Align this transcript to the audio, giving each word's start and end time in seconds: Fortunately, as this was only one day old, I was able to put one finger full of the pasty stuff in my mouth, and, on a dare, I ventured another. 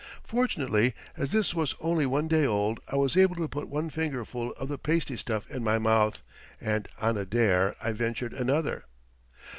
Fortunately, 0.23 0.95
as 1.15 1.31
this 1.31 1.53
was 1.53 1.75
only 1.79 2.07
one 2.07 2.27
day 2.27 2.43
old, 2.43 2.79
I 2.87 2.95
was 2.95 3.15
able 3.15 3.35
to 3.35 3.47
put 3.47 3.67
one 3.67 3.91
finger 3.91 4.25
full 4.25 4.51
of 4.53 4.67
the 4.67 4.79
pasty 4.79 5.15
stuff 5.15 5.45
in 5.51 5.63
my 5.63 5.77
mouth, 5.77 6.23
and, 6.59 6.87
on 6.99 7.17
a 7.17 7.23
dare, 7.23 7.75
I 7.79 7.91
ventured 7.91 8.33
another. 8.33 8.85